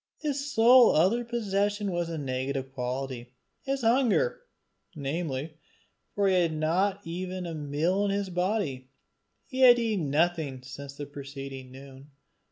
His 0.17 0.51
sole 0.51 0.95
other 0.95 1.23
possession 1.23 1.91
was 1.91 2.09
a 2.09 2.17
negative 2.17 2.73
quantity 2.73 3.33
his 3.61 3.81
hunger, 3.81 4.41
namely, 4.95 5.59
for 6.15 6.27
he 6.27 6.33
had 6.41 6.53
not 6.53 7.01
even 7.05 7.45
a 7.45 7.53
meal 7.53 8.03
in 8.05 8.09
his 8.09 8.31
body: 8.31 8.89
he 9.45 9.59
had 9.59 9.77
eaten 9.77 10.09
nothing 10.09 10.63
since 10.63 10.95
the 10.95 11.05
preceding 11.05 11.71
noon. 11.71 12.09